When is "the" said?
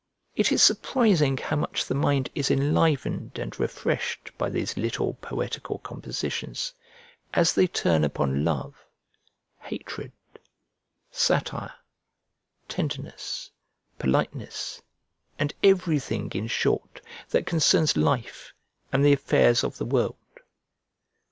1.85-1.93, 19.05-19.13, 19.77-19.85